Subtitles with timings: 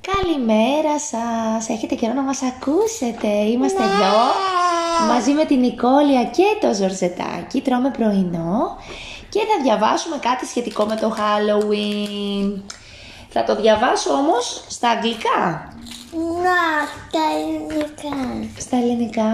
[0.00, 1.68] Καλημέρα σας!
[1.68, 3.28] Έχετε καιρό να μας ακούσετε.
[3.28, 4.16] Είμαστε εδώ
[5.08, 7.60] μαζί με την Νικόλια και το Ζορζετάκι.
[7.60, 8.76] Τρώμε πρωινό
[9.28, 12.60] και θα διαβάσουμε κάτι σχετικό με το Halloween.
[13.28, 15.72] Θα το διαβάσω όμως στα αγγλικά.
[16.42, 16.60] Να,
[17.10, 18.48] τα ελληνικά.
[18.58, 19.32] Στα ελληνικά.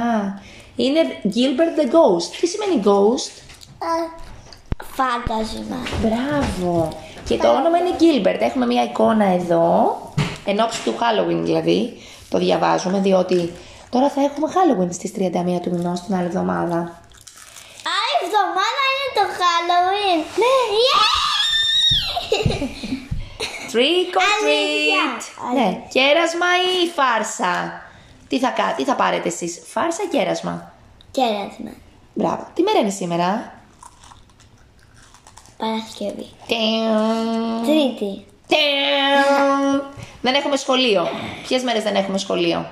[0.76, 2.36] Είναι Gilbert the Ghost.
[2.40, 3.42] Τι σημαίνει Ghost?
[4.84, 5.76] Φάντασμα.
[6.02, 6.88] Μπράβο.
[7.28, 8.40] Και το όνομα είναι Gilbert.
[8.40, 9.96] Έχουμε μια εικόνα εδώ,
[10.46, 11.92] εν ώψη του Halloween δηλαδή.
[12.28, 13.52] Το διαβάζουμε διότι
[13.90, 16.76] τώρα θα έχουμε Halloween στις 31 του μηνός την άλλη εβδομάδα.
[17.98, 20.20] Άλλη εβδομάδα είναι το Halloween.
[20.42, 20.54] Ναι.
[23.72, 25.02] Trick or Αλήθεια.
[25.18, 25.54] treat.
[25.54, 27.82] Ναι, κέρασμα ή φάρσα;
[28.28, 30.72] Τι θα, κα- τι θα πάρετε εσείς, φάρσα ή κέρασμα;
[31.10, 31.70] Κέρασμα.
[32.14, 32.46] Μπράβο.
[32.54, 33.52] Τι μέρα είναι σήμερα;
[35.56, 36.28] Παρασκευή.
[36.46, 37.64] Τιου.
[37.64, 38.26] Τρίτη.
[38.46, 39.82] Τιου.
[40.20, 41.08] Δεν έχουμε σχολείο.
[41.48, 42.66] Ποιες μέρες δεν έχουμε σχολείο;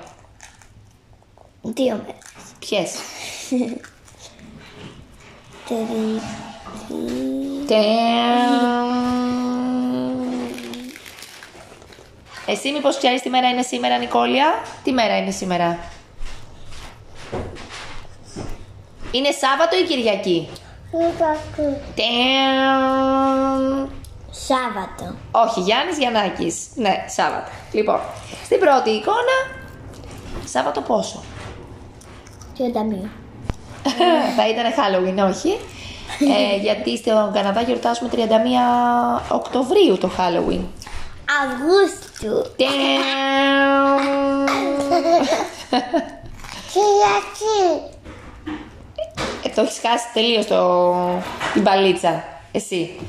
[1.61, 2.21] Δύο μέρες.
[2.59, 2.95] Ποιες;
[7.67, 7.83] Τρίτη.
[12.47, 15.79] Εσύ μήπως ξέρεις τι μέρα είναι σήμερα Νικόλια; Τι μέρα είναι σήμερα;
[19.11, 20.49] Είναι Σάββατο ή Κυριακή;
[21.95, 22.03] Τιου.
[24.47, 25.15] Σάββατο.
[25.31, 26.67] Όχι, Γιάννης Γιαννάκης.
[26.75, 27.51] Ναι, Σάββατο.
[27.71, 27.99] Λοιπόν,
[28.43, 29.37] στην πρώτη εικόνα,
[30.45, 31.23] Σάββατο πόσο;
[32.57, 33.09] Τριανταμία.
[34.37, 35.59] Θα ήταν Halloween, όχι.
[36.19, 38.17] Ε, γιατί στον Καναδά γιορτάζουμε 31
[39.31, 40.63] Οκτωβρίου το Halloween.
[41.43, 42.51] Αυγούστου.
[46.71, 47.81] Κυριακή.
[49.43, 50.85] Ε, το έχεις χάσει τελείως το...
[51.53, 52.23] την παλίτσα.
[52.51, 52.99] Εσύ.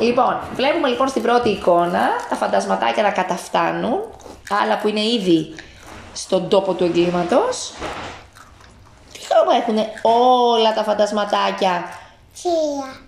[0.00, 4.00] Λοιπόν, βλέπουμε λοιπόν στην πρώτη εικόνα τα φαντασματάκια να καταφτάνουν.
[4.62, 5.54] Άλλα που είναι ήδη
[6.12, 7.72] στον τόπο του εγκλήματος.
[9.12, 11.84] Τι χρώμα έχουν όλα τα φαντασματάκια.
[12.34, 13.00] Θεία.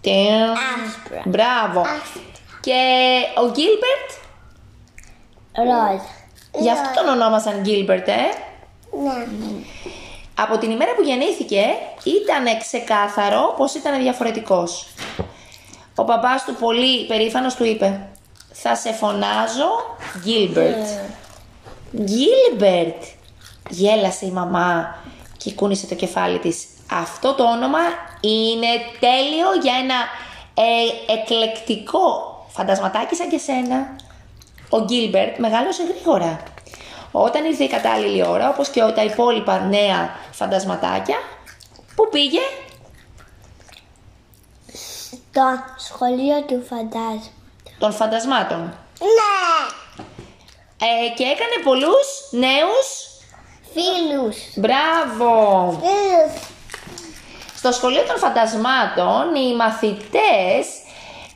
[0.00, 0.50] Τεμ.
[0.50, 1.22] Άσπρα.
[1.24, 1.86] Μπράβο.
[2.60, 2.80] Και
[3.36, 4.10] ο Γκίλμπερτ,
[5.56, 6.00] Ροζ.
[6.62, 8.12] γι' αυτό τον ονόμασαν Γκίλμπερτ, ε.
[8.12, 9.26] Ναι.
[10.34, 11.64] Από την ημέρα που γεννήθηκε
[12.04, 14.86] ήταν ξεκάθαρο πως ήταν διαφορετικός.
[15.94, 18.08] Ο παπάς του πολύ περήφανος του είπε
[18.52, 20.86] «Θα σε φωνάζω Γκίλμπερτ».
[21.96, 23.02] «Γκίλμπερτ»
[23.68, 24.96] γέλασε η μαμά
[25.36, 26.64] και κούνησε το κεφάλι της.
[26.90, 27.78] Αυτό το όνομα
[28.20, 28.66] είναι
[29.00, 29.94] τέλειο για ένα
[30.54, 33.96] ε, εκλεκτικό φαντασματάκι σαν και σένα.
[34.68, 36.42] Ο Γκίλμπερτ μεγάλωσε γρήγορα.
[37.12, 41.16] Όταν ήρθε η κατάλληλη ώρα, όπως και τα υπόλοιπα νέα φαντασματάκια,
[41.94, 42.40] που πήγε,
[45.34, 47.30] Στο σχολείο του φαντάσματος.
[47.78, 48.58] των φαντασμάτων.
[49.00, 49.66] Ναι.
[50.78, 52.86] Ε, και έκανε πολλούς νέους,
[53.72, 54.36] Φίλους.
[54.56, 55.70] μπράβο!
[55.80, 56.42] Φίλους.
[57.56, 60.66] Στο σχολείο των φαντασμάτων οι μαθητές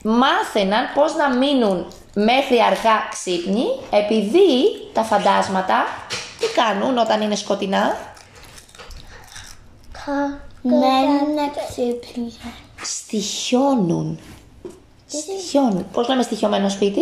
[0.03, 4.60] μάθαιναν πώς να μείνουν μέχρι αργά ξύπνοι επειδή
[4.92, 5.84] τα φαντάσματα
[6.38, 7.97] τι κάνουν όταν είναι σκοτεινά;
[10.62, 11.36] Μένουν
[11.69, 12.66] ξύπνια.
[12.88, 14.19] Στοιχιώνουν.
[15.06, 15.87] Στοιχιώνουν.
[15.93, 17.00] Πώς λέμε στοιχειωμένο σπίτι;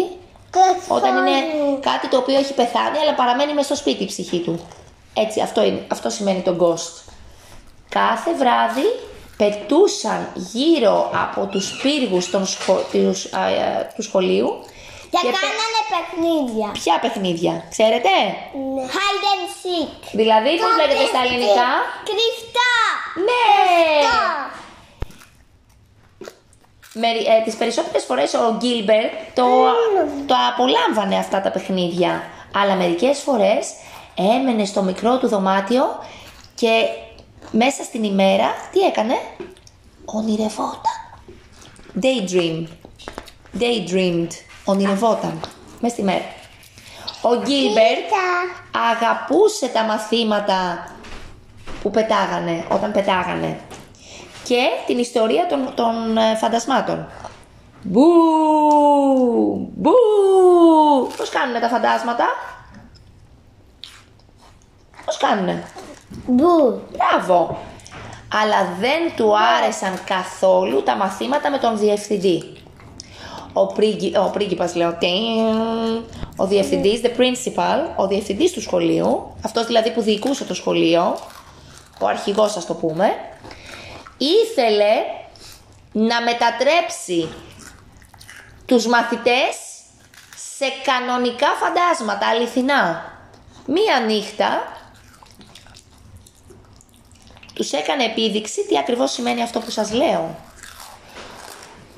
[0.88, 1.41] Όταν είναι
[1.80, 4.60] κάτι το οποίο έχει πεθάνει αλλά παραμένει μέσα στο σπίτι η ψυχή του.
[5.14, 7.12] Έτσι, αυτό, είναι, αυτό σημαίνει το ghost.
[7.88, 8.82] Κάθε βράδυ
[9.36, 14.48] πετούσαν γύρω από τους πύργους των σχο- τους, α, α, του σχολείου
[15.10, 16.69] Και και πε- κάνανε παιχνίδια.
[16.72, 18.08] Ποια παιχνίδια, ξέρετε;
[18.94, 19.92] Hide and seek.
[20.12, 21.69] Δηλαδή, πώς λέγεται στα ελληνικά;
[22.08, 22.72] Κρυφτά.
[23.28, 23.44] Ναι!
[23.56, 24.25] Κρυφτά.
[26.98, 29.44] Με, ε, τις περισσότερες φορές ο Γκίλμπερτ το,
[30.26, 32.22] το απολάμβανε αυτά τα παιχνίδια.
[32.54, 33.72] Αλλά μερικές φορές
[34.14, 35.84] έμενε στο μικρό του δωμάτιο
[36.54, 36.70] και
[37.50, 39.14] μέσα στην ημέρα τι έκανε;
[40.04, 40.96] Ονειρευόταν.
[42.02, 42.66] Daydream.
[43.60, 44.28] Daydreamed.
[44.64, 45.40] Ονειρευόταν.
[45.80, 46.24] Μέσα στη μέρα.
[47.22, 48.12] Ο Γκίλμπερτ
[48.90, 50.88] αγαπούσε τα μαθήματα
[51.82, 53.60] που πετάγανε, όταν πετάγανε.
[54.46, 57.06] Και την ιστορία των, των ε, φαντασμάτων.
[57.82, 58.02] Μπου!
[59.75, 59.93] Μπου!
[61.16, 62.25] Πώς κάνουνε τα φαντάσματα;
[65.04, 65.64] Πώς κάνουνε;
[66.26, 66.81] Μπου.
[66.96, 67.58] Μπράβο!
[68.43, 72.56] Αλλά δεν του άρεσαν καθόλου τα μαθήματα με τον διευθυντή.
[73.52, 76.04] Ο, πρίγκι, ο πρίγκιπας λέω, τιν,
[76.37, 81.16] ο διευθυντής, the principal, ο διευθυντής του σχολείου, αυτός δηλαδή που διοικούσε το σχολείο,
[82.00, 83.14] ο αρχηγός ας το πούμε,
[84.18, 84.94] ήθελε
[85.92, 87.28] να μετατρέψει
[88.66, 89.56] τους μαθητές
[90.56, 93.14] σε κανονικά φαντάσματα, αληθινά.
[93.66, 94.62] Μία νύχτα
[97.54, 100.36] τους έκανε επίδειξη τι ακριβώς σημαίνει αυτό που σας λέω.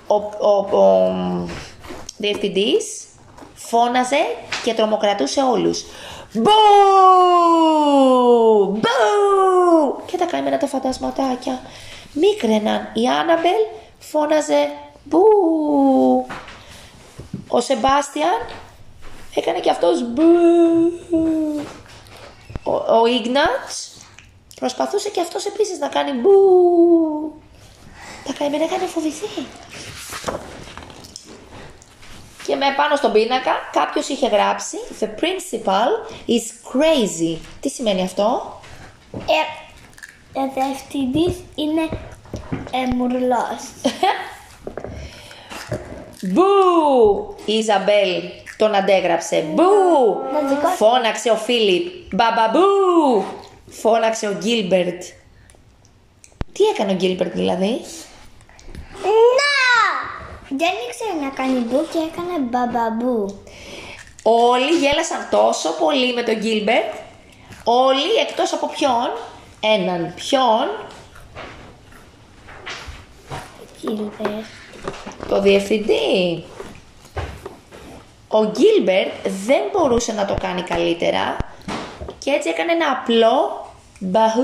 [0.07, 0.15] Ο,
[0.47, 1.13] ο, ο
[2.17, 3.07] διευθυντής
[3.55, 4.27] φώναζε
[4.65, 5.85] και τρομοκρατούσε όλους.
[6.33, 6.51] Μπου!
[8.71, 10.03] Μπου!
[10.07, 11.61] Και τα καημένα τα φαντασματάκια
[12.19, 12.91] μίκραιναν.
[12.95, 13.61] Η Άναμπελ
[13.99, 14.69] φώναζε
[15.05, 15.23] μπου!
[17.49, 18.47] Ο Σεμπάστιαν
[19.35, 20.23] έκανε και αυτός μπου!
[22.63, 23.97] Ο, ο Ίγνατς
[24.55, 26.31] προσπαθούσε και αυτός επίσης να κάνει μπου!
[28.25, 29.47] Τα καημένα είχαν φοβηθεί.
[32.47, 35.89] Και με πάνω στον πίνακα κάποιος είχε γράψει The principal
[36.27, 37.39] is crazy.
[37.61, 38.61] Τι σημαίνει αυτό;
[39.13, 39.69] Ε,
[40.41, 41.89] ο διευθυντής είναι
[42.71, 43.63] ε, μουρλός.
[46.23, 46.45] Μπου!
[47.45, 48.23] Η Ιζαμπέλ
[48.57, 49.45] τον αντέγραψε.
[49.55, 49.63] Μπου!
[50.33, 50.77] Να σηκώσει.
[50.77, 52.15] Φώναξε ο Φίλιπ.
[52.15, 53.25] Μπαμπαμπού!
[53.67, 55.03] Φώναξε ο Γκίλμπερτ.
[56.53, 57.81] Τι έκανε ο Γκίλμπερτ δηλαδή;
[59.39, 59.57] Να!
[60.49, 63.43] Δεν ήξερε να κάνει μπου και έκανε μπαμπαμπού.
[64.23, 66.93] Όλοι γέλασαν τόσο πολύ με τον Γκίλμπερτ.
[67.65, 69.11] Όλοι εκτός από ποιον;
[69.61, 70.13] Έναν.
[70.15, 70.69] Ποιον;
[73.89, 74.43] Κίλβερ.
[75.29, 76.45] Το διευθυντή.
[78.29, 79.13] Ο Γκίλμπερτ
[79.47, 81.37] δεν μπορούσε να το κάνει καλύτερα
[82.19, 83.67] και έτσι έκανε ένα απλό
[83.99, 84.43] μπαχού.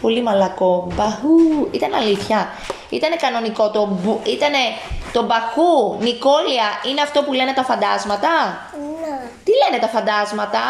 [0.00, 0.86] Πολύ μαλακό.
[0.94, 1.68] Μπαχού.
[1.70, 2.48] Ήταν αλήθεια.
[2.90, 4.20] Ήταν κανονικό το μπου.
[4.26, 4.58] Ήτανε
[5.12, 5.96] το μπαχού.
[6.00, 8.30] Νικόλια είναι αυτό που λένε τα φαντάσματα;
[9.00, 9.30] Να.
[9.44, 10.62] Τι λένε τα φαντάσματα;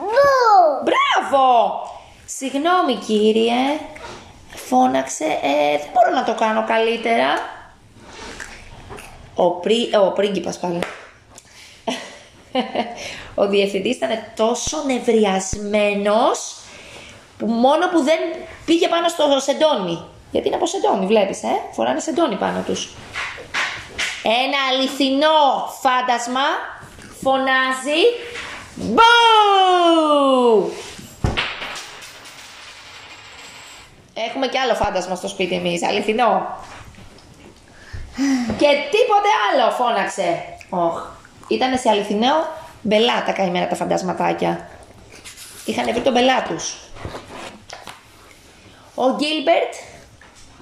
[0.00, 0.84] Μπου!
[0.84, 1.46] Μπράβο!
[2.26, 3.78] Συγγνώμη κύριε,
[4.68, 7.38] φώναξε, ε, δεν μπορώ να το κάνω καλύτερα.
[9.34, 10.78] Ο, πρι, ε, ο πρίγκιπας πάλι.
[13.42, 16.56] ο διευθυντής ήταν τόσο νευριασμένος
[17.38, 18.18] που μόνο που δεν
[18.64, 20.04] πήγε πάνω στο σεντόνι.
[20.30, 22.88] Γιατί είναι από σεντόνι, βλέπεις, ε; Φοράνε σεντόνι πάνω τους.
[24.22, 26.46] Ένα αληθινό φάντασμα
[27.22, 28.02] φωνάζει
[28.76, 30.53] Μπου!
[34.54, 36.58] Έχουμε και άλλο φάντασμα στο σπίτι εμείς, αληθινό.
[38.58, 40.42] και τίποτε άλλο φώναξε.
[40.68, 41.06] Οχ.
[41.48, 42.46] Ήτανε σε αληθινό
[42.82, 44.68] μπελά τα καημένα τα φαντασματάκια.
[45.64, 46.76] Είχαν βρει τον μπελά τους.
[48.94, 49.74] Ο Γκίλμπερτ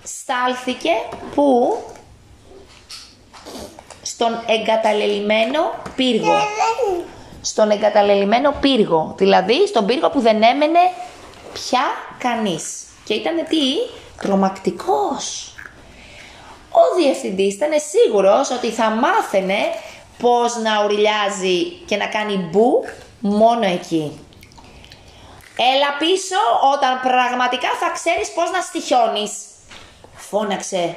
[0.02, 0.90] στάλθηκε
[1.34, 1.78] που;
[4.02, 5.60] Στον εγκαταλελειμμένο
[5.96, 6.34] πύργο.
[7.40, 9.14] Στον εγκαταλελειμμένο πύργο.
[9.16, 10.80] Δηλαδή στον πύργο που δεν έμενε
[11.52, 11.82] πια
[12.18, 12.86] κανείς.
[13.04, 13.64] Και ήταν τι,
[14.22, 15.54] τρομακτικός.
[16.70, 19.58] Ο διευθυντής ήταν σίγουρος ότι θα μάθαινε
[20.18, 22.84] πώς να ουρλιάζει και να κάνει μπου
[23.20, 24.18] μόνο εκεί.
[25.56, 26.36] Έλα πίσω
[26.74, 29.32] όταν πραγματικά θα ξέρεις πώς να στοιχιώνεις.
[30.14, 30.94] Φώναξε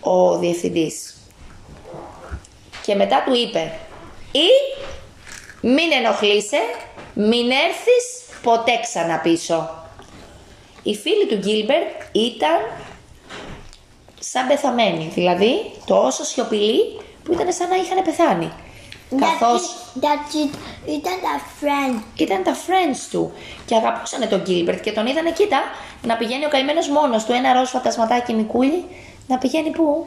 [0.00, 1.14] ο διευθυντής.
[2.82, 3.78] Και μετά του είπε
[4.32, 4.48] ή
[5.60, 6.60] μην ενοχλείσαι,
[7.14, 8.04] μην έρθεις
[8.42, 9.84] ποτέ ξανά πίσω.
[10.82, 12.58] Οι φίλοι του Γκίλμπερτ ήταν
[14.20, 18.52] σαν πεθαμένοι, δηλαδή τόσο σιωπηλοί που ήταν σαν να είχαν πεθάνει.
[19.20, 20.50] Καθώς Γιατί
[20.86, 22.02] ήταν τα friend.
[22.16, 23.32] ήταν τα friends του
[23.66, 25.60] και αγαπούσανε τον Γκίλμπερτ και τον είδανε, κοίτα,
[26.02, 28.84] να πηγαίνει ο καημένος μόνος του, ένα ροζ φαντασματάκι μικρούλι,
[29.26, 30.06] να πηγαίνει πού;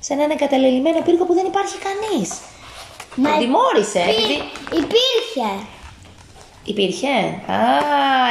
[0.00, 2.30] Σε έναν εγκαταλελειμμένο πύργο που δεν υπάρχει κανείς.
[3.16, 4.32] Μα Τον τιμώρησε, υπή- επειδή
[4.70, 5.50] Υπήρχε.
[6.64, 7.14] Υπήρχε;
[7.56, 7.58] Α,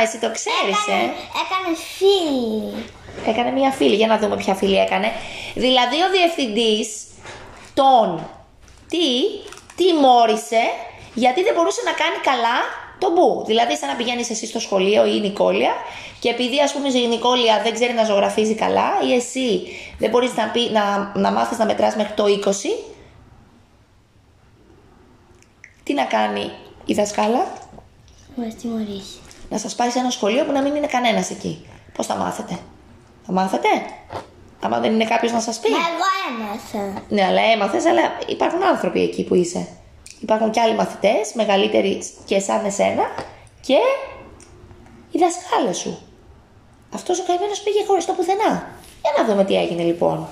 [0.04, 0.92] εσύ το ξέρεις, ε.
[0.92, 1.14] Έκανε,
[1.44, 2.86] έκανε φίλη.
[3.28, 5.12] Έκανε μία φίλη, για να δούμε ποια φίλη έκανε.
[5.56, 6.88] Δηλαδή ο διευθυντής
[7.74, 8.30] τον
[8.90, 9.08] τι
[9.76, 10.64] τιμώρησε
[11.14, 12.58] γιατί δεν μπορούσε να κάνει καλά
[13.00, 13.44] το μπου.
[13.46, 15.72] Δηλαδή σαν να πηγαίνεις εσύ στο σχολείο ή η Νικόλια
[16.20, 19.62] και επειδή ας πούμε η Νικόλια δεν ξέρει να ζωγραφίζει καλά ή εσύ
[19.98, 22.52] δεν μπορείς να, πει, να, να μάθεις να μετράς μέχρι το 20
[25.84, 26.52] τι να κάνει
[26.86, 27.46] η δασκάλα;
[28.36, 29.20] Μας τιμωρήσει.
[29.50, 31.66] να σας πάει σε ένα σχολείο που να μην είναι κανένας εκεί.
[31.94, 32.60] Πώς θα μάθετε;
[33.26, 33.68] Θα μάθετε;
[34.62, 35.70] Άμα δεν είναι κάποιος να σας πει.
[35.70, 37.02] Μα εγώ έμαθα.
[37.10, 39.68] Ναι, αλλά έμαθες, αλλά υπάρχουν άνθρωποι εκεί που είσαι.
[40.20, 43.04] Υπάρχουν και άλλοι μαθητές, μεγαλύτεροι και σαν εσένα
[43.62, 43.78] και
[45.12, 45.98] οι δασκάλες σου.
[46.94, 48.68] Αυτός ο καημένος πήγε χωρίς το πουθενά.
[49.02, 50.28] Για να δούμε τι έγινε λοιπόν.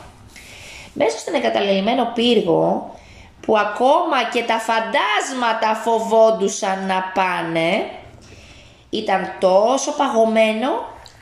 [0.94, 2.96] Μέσα στον εγκαταλελειμμένο πύργο,
[3.42, 7.90] που ακόμα και τα φαντάσματα φοβόντουσαν να πάνε,
[8.90, 10.70] ήταν τόσο παγωμένο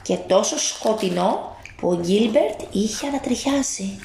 [0.01, 3.99] και τόσο σκοτεινό που ο Γκίλμπερτ είχε ανατριχιάσει.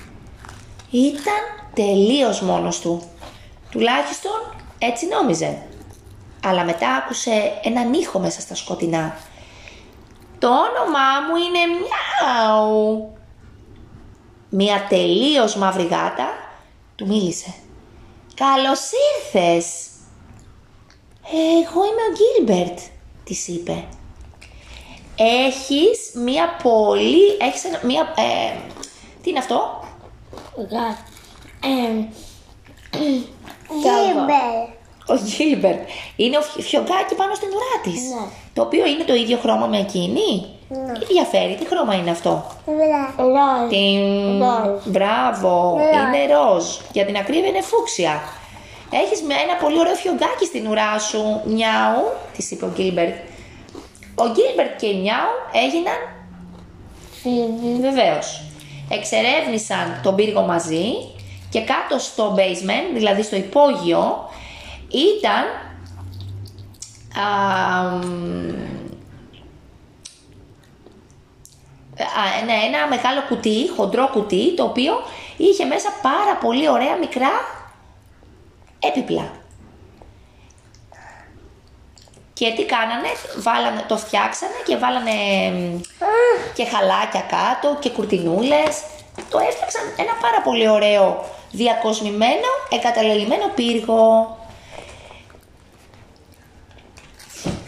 [0.91, 1.43] Ήταν
[1.75, 3.03] τελείως μόνος του.
[3.71, 5.63] Τουλάχιστον έτσι νόμιζε.
[6.45, 9.17] Αλλά μετά άκουσε έναν ήχο μέσα στα σκοτεινά.
[10.39, 13.13] Το όνομά μου είναι Μιάου.
[14.49, 16.29] Μία τελείως μαύρη γάτα
[16.95, 17.55] του μίλησε.
[18.35, 18.81] Καλώς
[19.17, 19.67] ήρθες.
[21.33, 22.79] Εγώ είμαι ο Γκίλμπερτ,
[23.25, 23.85] της είπε.
[25.17, 27.37] Έχεις μία πολύ...
[27.41, 28.15] Έχεις ένα- μία...
[28.17, 28.57] ε,
[29.23, 29.85] τι είναι αυτό;
[30.57, 30.99] Cat.
[31.65, 32.07] Ε,
[33.83, 34.69] Γίμπερ.
[35.07, 35.89] Ο Γκίλμπερτ.
[36.17, 38.03] Είναι ο φι- φιωγκάκι πάνω στην ουρά της.
[38.03, 38.27] Ναι.
[38.55, 40.47] Το οποίο είναι το ίδιο χρώμα με εκείνη.
[40.71, 41.55] Ή διαφέρει.
[41.55, 43.25] Τι χρώμα είναι αυτό; Βρε.
[43.25, 43.69] ροζ.
[43.69, 44.39] Την...
[44.39, 44.85] Ροζ.
[44.85, 45.77] Μπράβο.
[45.79, 45.87] Ροζ.
[45.87, 46.65] Είναι ροζ.
[46.93, 48.21] Για την ακρίβεια είναι φούξια.
[48.91, 51.41] Έχεις με ένα πολύ ωραίο φιωγκάκι στην ουρά σου.
[51.45, 52.03] Μιάου,
[52.37, 53.15] της είπε ο Γκίλμπερτ.
[54.15, 56.01] Ο Γκίλμπερτ και η Μιάου έγιναν
[57.21, 57.81] Φίλοι.
[57.81, 58.43] Βεβαίως.
[58.89, 60.85] Εξερεύνησαν τον πύργο μαζί
[61.51, 64.29] και κάτω στο basement, δηλαδή στο υπόγειο,
[64.89, 65.45] ήταν
[67.23, 68.61] α, μ, α,
[72.45, 74.93] ναι, ένα μεγάλο κουτί, χοντρό κουτί, το οποίο
[75.37, 77.31] είχε μέσα πάρα πολύ ωραία μικρά
[78.79, 79.31] έπιπλα.
[82.33, 85.13] Και τι κάνανε, βάλανε, το φτιάξανε και βάλανε
[85.51, 85.81] μ,
[86.55, 88.83] και χαλάκια κάτω και κουρτινούλες.
[89.31, 94.39] Το έφτιαξαν ένα πάρα πολύ ωραίο διακοσμημένο, εγκαταλελειμμένο πύργο.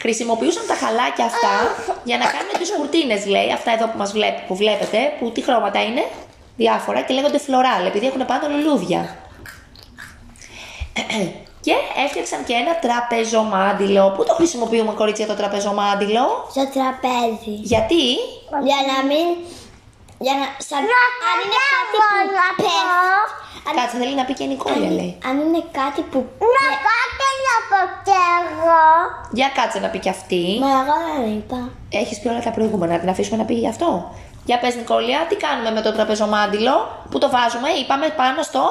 [0.07, 1.55] Χρησιμοποιούσαν τα χαλάκια αυτά
[2.09, 5.41] για να κάνουν τις κουρτίνες, λέει, αυτά εδώ που μας βλέπ, που βλέπετε, που τι
[5.47, 6.05] χρώματα είναι,
[6.57, 9.01] διάφορα και λέγονται φλωράλ, επειδή έχουν πάνω λουλούδια.
[11.65, 14.05] Και έφτιαξαν και ένα τραπεζομάντιλο.
[14.17, 17.55] Πού το χρησιμοποιούμε, κορίτσια, το τραπεζομάντιλο; Στο τραπέζι.
[17.73, 18.05] Γιατί;
[18.69, 19.27] Για να μην...
[20.25, 20.47] Για να...
[20.69, 20.81] Σαν...
[21.31, 22.23] Αν είναι κάτι που
[22.57, 22.73] πέφτει...
[23.69, 25.13] αν- Κάτσε, θέλει να πει και η Νικόλια, λέει.
[25.29, 26.19] Αν είναι κάτι που...
[26.57, 27.16] Να κάτε
[27.57, 28.11] να πω κι
[28.41, 28.85] εγώ.
[29.33, 30.59] Για κάτσε να πει και αυτή.
[30.61, 31.69] Μα εγώ δεν είπα.
[31.91, 34.15] Έχεις πει όλα τα προηγούμενα, να την αφήσουμε να πει γι' αυτό.
[34.45, 38.63] Για πες Νικόλια, τι κάνουμε με το τραπεζομάντιλο, που το βάζουμε, είπαμε πάνω στο...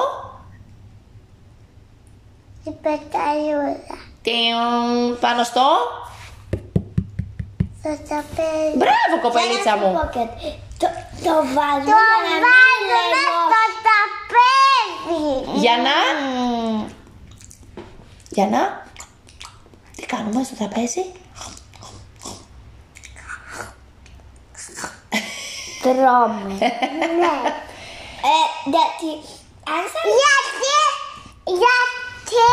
[2.64, 3.96] Η πεταλούδα.
[4.22, 5.64] Τιουν, πάνω στο...
[7.80, 8.76] Στο τραπέζι.
[8.80, 9.92] Μπράβο κοπελίτσα Για να σου μου.
[9.94, 10.48] πω κάτι.
[10.80, 10.86] Το,
[11.26, 15.58] το βάζουμε Το για να μην βάζουμε λεγώ- στο τραπέζι.
[15.62, 15.94] Για να...
[16.20, 16.80] Μμμ.
[18.36, 18.84] Για να...
[19.96, 21.04] Τι κάνουμε στο τραπέζι.
[25.82, 26.54] Τρώμε.
[27.20, 27.34] Ναι.
[28.32, 29.10] Ε, γιατί...
[29.74, 30.04] Αν σας...
[30.20, 30.76] Γιατί,
[31.62, 32.44] γιατί,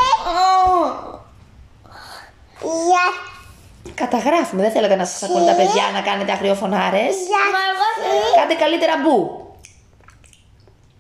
[2.89, 7.15] γιατί, Καταγράφουμε, δεν θέλετε να σας ακούνε τα παιδιά να κάνετε αγριοφωνάρες.
[7.53, 8.35] Μα εγώ θέλω...
[8.39, 9.17] Κάντε καλύτερα μπου.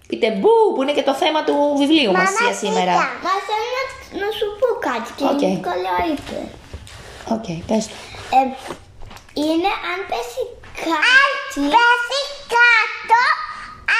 [0.07, 2.93] Πείτε μπου που είναι και το θέμα του βιβλίου μας Μαμά, για σήμερα.
[2.93, 3.07] κοίτα.
[3.25, 3.83] Μα θέλω να,
[4.21, 5.41] να σου πω κάτι και Οκ.
[5.41, 6.37] η Νικόλα είπε.
[7.35, 7.97] Οκ, πες του.
[8.37, 8.41] Ε,
[9.45, 10.41] είναι αν πέσει
[10.87, 11.61] κάτι...
[11.75, 12.21] πέσει
[12.55, 13.21] κάτω,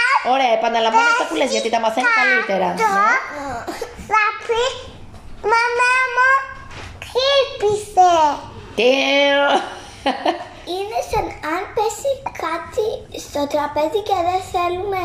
[0.01, 2.67] αν Ωραία, επαναλαμβάνω αυτά που λες γιατί τα μαθαίνει καλύτερα.
[2.71, 2.87] κάτω,
[3.35, 3.51] Ναι.
[4.09, 4.63] θα πει,
[5.53, 6.31] μαμά μου,
[7.07, 8.13] χτύπησε.
[8.77, 8.91] Τι...
[10.73, 12.11] Είναι σαν αν πέσει
[12.45, 12.87] κάτι
[13.25, 15.01] στο τραπέζι και δεν θέλουμε...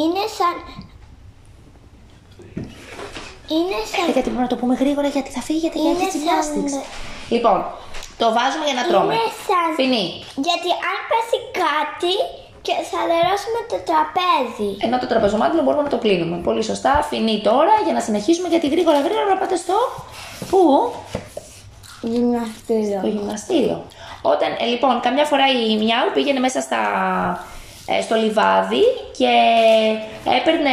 [0.00, 0.54] Είναι σαν...
[3.54, 4.04] Είναι σαν...
[4.08, 6.74] Ε, γιατί πρέπει να το πούμε γρήγορα γιατί θα φύγετε για Είναι τη σαν- gymnastics.
[7.34, 7.58] Λοιπόν,
[8.20, 9.12] το βάζουμε για να τρώμε.
[9.14, 9.66] Είναι σαν...
[9.78, 10.06] Φινί.
[10.46, 12.14] Γιατί αν πέσει κάτι
[12.66, 14.70] και θα λερώσουμε το τραπέζι.
[14.86, 16.36] Ενώ το τραπεζομάντιλο μπορούμε να το κλείνουμε.
[16.48, 16.92] Πολύ σωστά.
[17.10, 19.76] Φινί τώρα για να συνεχίσουμε γιατί γρήγορα γρήγορα να πάτε στο.
[20.50, 20.60] Πού;
[22.00, 22.98] Γυμναστήριο.
[22.98, 23.78] Στο γυμναστήριο.
[24.22, 27.57] Όταν, ε, λοιπόν, καμιά φορά η Μιάου πήγαινε μέσα στα, ε,
[28.02, 28.82] στο λιβάδι
[29.16, 29.30] και
[30.40, 30.70] έπαιρνε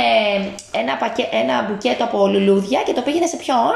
[0.72, 3.74] ένα, πακέ, ένα μπουκέτο από λουλούδια και το πήγαινε σε ποιον;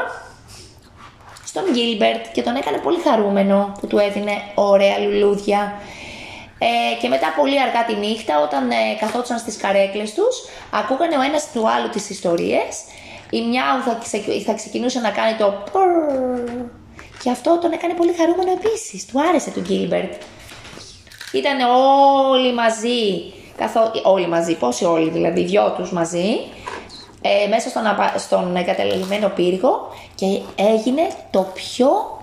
[1.44, 5.72] Στον Γκίλμπερτ και τον έκανε πολύ χαρούμενο που του έδινε ωραία λουλούδια.
[6.62, 10.36] Ε, και μετά πολύ αργά τη νύχτα όταν ε, καθόντουσαν στις καρέκλες τους
[10.70, 12.74] ακούγανε ο ένας του άλλου τις ιστορίες
[13.30, 16.60] η Μιάου θα, ξεκ- θα ξεκινούσε να κάνει το πρρρρ.
[17.22, 20.12] και αυτό τον έκανε πολύ χαρούμενο επίσης του άρεσε του Γκίλμπερτ
[21.32, 21.58] ήταν
[22.30, 23.90] όλοι μαζί καθό...
[24.02, 26.40] όλοι μαζί, πόσοι όλοι δηλαδή, οι δυο τους μαζί
[27.20, 28.14] ε, μέσα στον, απα...
[28.18, 32.18] στον εγκαταλελειμμένο πύργο και έγινε το πιο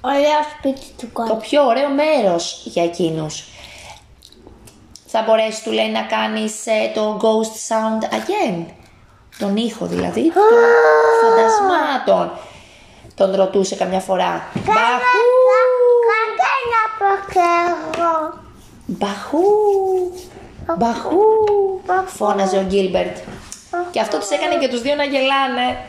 [0.00, 1.36] Ωραίο σπίτι του το κόσμου.
[1.36, 3.44] πιο ωραίο μέρος για εκείνους.
[5.06, 8.64] Θα μπορέσεις, του λέει, να κάνεις ε, το ghost sound again.
[9.38, 10.42] Τον ήχο δηλαδή των
[11.22, 12.38] φαντασμάτων.
[13.14, 14.48] Τον ρωτούσε καμιά φορά.
[14.54, 15.35] Μπαχού!
[17.26, 18.44] Κάτσε να πω κι εγώ.
[18.86, 19.42] Μπαχού!
[20.78, 21.20] Μπαχού,
[22.06, 23.16] φώναζε ο Γκίλμπερτ.
[23.90, 25.84] Και αυτό τους έκανε και τους δύο να γελάνε.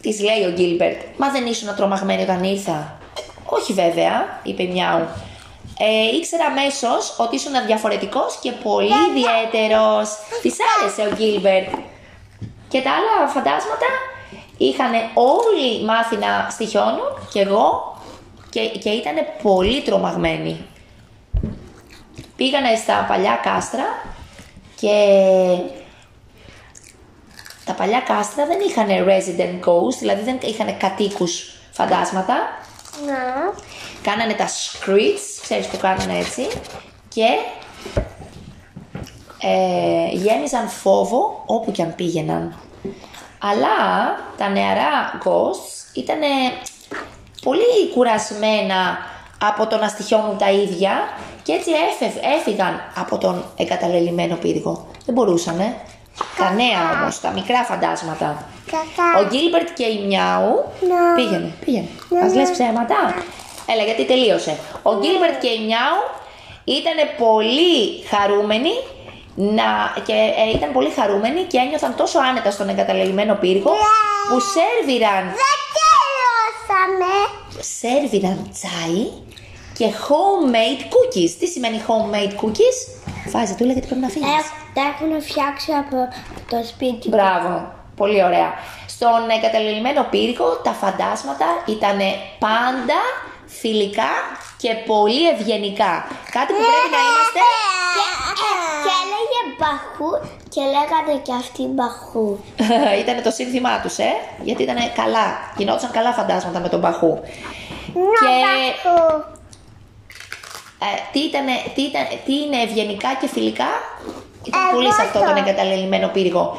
[0.00, 2.98] Της λέει ο Γκίλμπερτ, Μα δεν ήσουν τρομαγμένη όταν ήρθα.
[3.44, 5.06] Όχι βέβαια, είπε η Μιάου.
[5.78, 10.08] Ε, ήξερα αμέσως ότι ήσουν διαφορετικός και πολύ ιδιαίτερος.
[10.42, 11.68] Της άρεσε ο Γκίλμπερτ.
[12.68, 13.86] Και τα άλλα φαντάσματα
[14.58, 17.96] είχαν όλοι μάθει να στοιχιώνουν και εγώ
[18.50, 20.66] και, και ήταν πολύ τρομαγμένοι.
[22.36, 23.84] Πήγανε στα παλιά κάστρα
[24.76, 24.94] και
[27.64, 32.34] τα παλιά κάστρα δεν είχαν resident ghost, δηλαδή δεν είχαν κατοίκους φαντάσματα.
[33.06, 33.52] Να.
[34.02, 36.46] Κάνανε τα screeds, ξέρεις που κάνανε έτσι,
[37.08, 37.26] και
[39.40, 42.60] ε, γέμιζαν φόβο όπου και αν πήγαιναν.
[43.38, 43.76] Αλλά
[44.36, 46.20] τα νεαρά ghosts ήταν
[47.42, 48.98] πολύ κουρασμένα
[49.42, 50.92] από το να στοιχιώνουν τα ίδια
[51.42, 54.86] και έτσι έφευ- έφυγαν από τον εγκαταλελειμμένο πύργο.
[55.06, 55.76] Δεν μπορούσανε.
[56.38, 58.46] Τα νέα όμως, τα μικρά φαντάσματα.
[58.70, 59.08] Κακά.
[59.20, 60.54] Ο Γκίλμπερτ και η Μιάου.
[60.90, 61.14] Να.
[61.16, 61.88] Πήγαινε, πήγαινε.
[62.22, 62.96] Μας λες ψέματα.
[63.72, 64.56] Έλα, γιατί τελείωσε.
[64.82, 66.00] Ο Γκίλμπερτ και η Μιάου
[66.78, 67.76] ήταν πολύ
[68.12, 68.72] χαρούμενοι
[69.58, 69.66] να,
[70.06, 73.72] και ε, ήταν πολύ χαρούμενοι και ένιωθαν τόσο άνετα στον εγκαταλελειμμένο πύργο
[74.28, 75.24] που σέρβιραν,
[77.60, 78.00] Δεν τελειώσαμε.
[78.00, 79.02] σέρβιραν τσάι
[79.78, 81.30] και homemade cookies.
[81.38, 82.78] Τι σημαίνει homemade cookies?
[83.28, 84.28] Φάζε, του έλεγε τι πρέπει να φύγεις.
[84.28, 84.42] Ε,
[84.74, 85.96] τα έχουν φτιάξει από
[86.50, 87.08] το σπίτι.
[87.08, 88.50] Μπράβο, πολύ ωραία.
[88.86, 91.98] Στον εγκαταλελειμμένο πύργο τα φαντάσματα ήταν
[92.38, 93.00] πάντα
[93.46, 94.12] φιλικά
[94.62, 95.92] και πολύ ευγενικά.
[96.36, 97.42] Κάτι που πρέπει να είμαστε...
[98.84, 100.10] Και έλεγε μπαχού
[100.58, 102.38] και λέγανε και αυτοί μπαχού.
[103.02, 104.12] ήταν το σύνθημά τους, ε,
[104.42, 105.26] γιατί ήταν καλά.
[105.56, 107.20] Γινόντουσαν καλά φαντάσματα με τον Μπαχού.
[108.20, 109.22] Και Μπαχού.
[110.86, 113.70] ε, τι, ήτανε, τι, ήταν, τι είναι ευγενικά και φιλικά,
[114.44, 115.42] ήταν Εγώ πολύ σε αυτό τον το.
[115.42, 116.56] εγκαταλελειμμένο πύργο.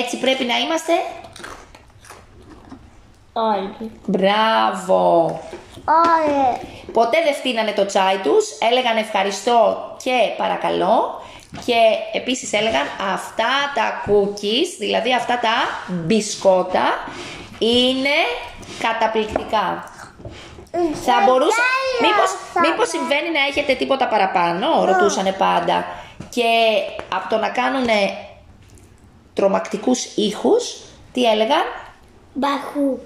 [0.00, 0.92] Έτσι πρέπει να είμαστε.
[3.32, 3.90] Όλοι.
[4.06, 5.00] Μπράβο!
[5.84, 6.58] Ωραία.
[6.92, 11.20] Ποτέ δεν φτύνανε το τσάι τους, έλεγαν ευχαριστώ και παρακαλώ
[11.66, 11.78] και
[12.12, 15.54] επίσης έλεγαν αυτά τα cookies, δηλαδή αυτά τα
[15.88, 16.86] μπισκότα
[17.58, 18.16] είναι
[18.78, 19.90] καταπληκτικά.
[21.04, 21.62] Θα μπορούσα...
[22.00, 22.30] Μήπως,
[22.68, 25.84] μήπως συμβαίνει να έχετε τίποτα παραπάνω, ρωτούσανε πάντα.
[26.30, 26.44] Και
[27.08, 27.86] από το να κάνουν
[29.34, 30.76] τρομακτικούς ήχους,
[31.12, 31.64] τι έλεγαν,
[32.32, 32.98] Μπαχού.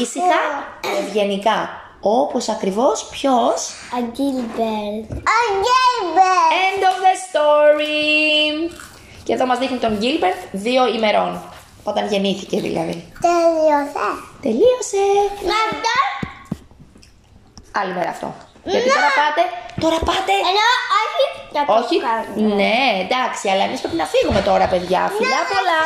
[0.00, 0.42] ήσυχα
[0.80, 1.85] και ευγενικά.
[2.00, 5.10] Όπως ακριβώς ποιος; Αγγίλμπερτ.
[5.38, 6.34] Αγγέλμπε.
[6.64, 8.70] End of the story.
[9.24, 11.42] Και εδώ μας δείχνει τον Gilbert δύο ημερών.
[11.84, 13.12] Όταν γεννήθηκε δηλαδή.
[13.20, 14.08] Τελειώσε.
[14.42, 15.04] Τελείωσε.
[15.50, 15.98] Μαντά.
[17.72, 18.34] Άλλη μέρα αυτό.
[18.64, 19.42] Γιατί τώρα πάτε.
[19.80, 20.32] Τώρα πάτε.
[20.50, 20.66] Ενώ
[21.02, 21.24] όχι
[21.56, 21.96] να το Όχι.
[22.06, 22.54] κάνουμε.
[22.60, 25.00] Ναι, εντάξει, αλλά εμείς πρέπει να φύγουμε τώρα, παιδιά.
[25.16, 25.80] Φιλιά πολλά.